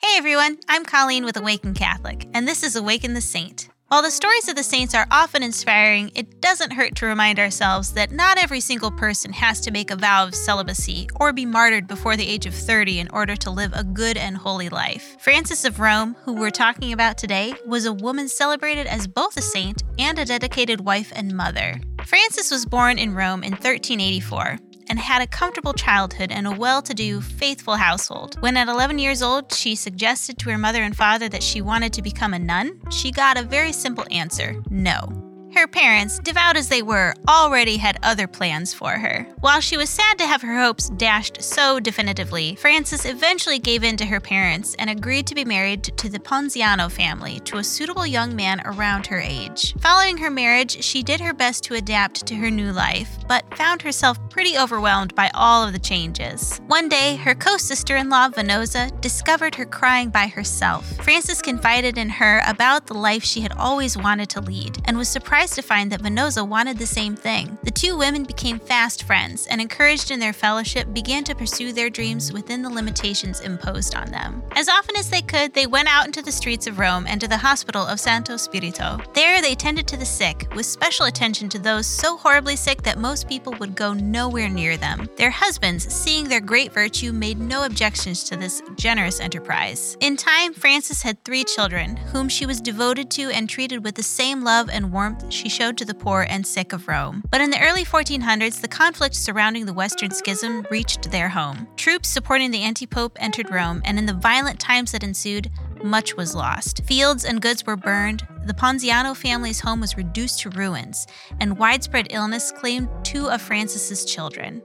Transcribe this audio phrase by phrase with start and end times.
[0.00, 3.68] Hey everyone, I'm Colleen with Awaken Catholic, and this is Awaken the Saint.
[3.88, 7.92] While the stories of the saints are often inspiring, it doesn't hurt to remind ourselves
[7.94, 11.88] that not every single person has to make a vow of celibacy or be martyred
[11.88, 15.16] before the age of 30 in order to live a good and holy life.
[15.18, 19.42] Francis of Rome, who we're talking about today, was a woman celebrated as both a
[19.42, 21.80] saint and a dedicated wife and mother.
[22.04, 24.58] Francis was born in Rome in 1384
[24.88, 28.40] and had a comfortable childhood and a well to do, faithful household.
[28.40, 31.92] When at 11 years old, she suggested to her mother and father that she wanted
[31.94, 35.17] to become a nun, she got a very simple answer no.
[35.54, 39.26] Her parents, devout as they were, already had other plans for her.
[39.40, 43.96] While she was sad to have her hopes dashed so definitively, Frances eventually gave in
[43.96, 48.06] to her parents and agreed to be married to the Ponziano family, to a suitable
[48.06, 49.74] young man around her age.
[49.80, 53.82] Following her marriage, she did her best to adapt to her new life, but found
[53.82, 56.60] herself pretty overwhelmed by all of the changes.
[56.66, 60.86] One day, her co sister in law, Venosa, discovered her crying by herself.
[61.02, 65.08] Frances confided in her about the life she had always wanted to lead and was
[65.08, 67.58] surprised surprised to find that Venosa wanted the same thing.
[67.62, 71.90] The two women became fast friends and, encouraged in their fellowship, began to pursue their
[71.90, 74.42] dreams within the limitations imposed on them.
[74.52, 77.28] As often as they could, they went out into the streets of Rome and to
[77.28, 78.98] the hospital of Santo Spirito.
[79.14, 82.98] There, they tended to the sick, with special attention to those so horribly sick that
[82.98, 85.08] most people would go nowhere near them.
[85.16, 89.96] Their husbands, seeing their great virtue, made no objections to this generous enterprise.
[90.00, 94.02] In time, Frances had three children, whom she was devoted to and treated with the
[94.02, 97.22] same love and warmth she showed to the poor and sick of Rome.
[97.30, 101.68] But in the early 1400s, the conflict surrounding the Western Schism reached their home.
[101.76, 105.50] Troops supporting the anti pope entered Rome, and in the violent times that ensued,
[105.82, 106.84] much was lost.
[106.84, 111.06] Fields and goods were burned, the Ponziano family's home was reduced to ruins,
[111.40, 114.62] and widespread illness claimed two of Francis's children.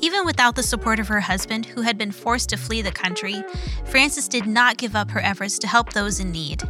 [0.00, 3.44] Even without the support of her husband, who had been forced to flee the country,
[3.84, 6.62] Frances did not give up her efforts to help those in need.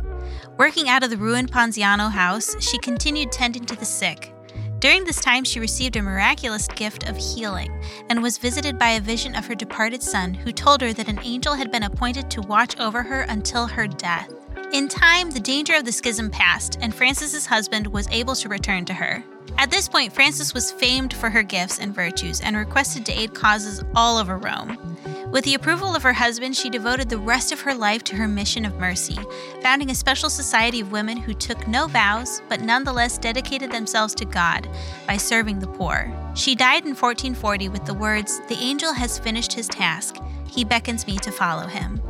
[0.58, 4.32] Working out of the ruined Ponziano house, she continued tending to the sick.
[4.78, 7.70] During this time, she received a miraculous gift of healing
[8.10, 11.20] and was visited by a vision of her departed son, who told her that an
[11.24, 14.30] angel had been appointed to watch over her until her death.
[14.72, 18.84] In time, the danger of the schism passed, and Frances's husband was able to return
[18.86, 19.24] to her.
[19.58, 23.32] At this point, Frances was famed for her gifts and virtues and requested to aid
[23.32, 24.76] causes all over Rome.
[25.30, 28.28] With the approval of her husband, she devoted the rest of her life to her
[28.28, 29.18] mission of mercy,
[29.62, 34.24] founding a special society of women who took no vows but nonetheless dedicated themselves to
[34.24, 34.68] God
[35.06, 36.12] by serving the poor.
[36.34, 40.16] She died in 1440 with the words, The angel has finished his task.
[40.46, 42.00] He beckons me to follow him.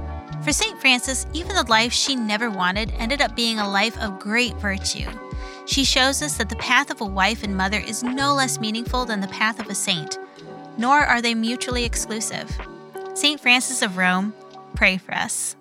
[0.42, 0.80] For St.
[0.80, 5.08] Francis, even the life she never wanted ended up being a life of great virtue.
[5.66, 9.04] She shows us that the path of a wife and mother is no less meaningful
[9.04, 10.18] than the path of a saint,
[10.78, 12.56] nor are they mutually exclusive.
[13.14, 13.40] St.
[13.40, 14.32] Francis of Rome,
[14.74, 15.56] pray for us.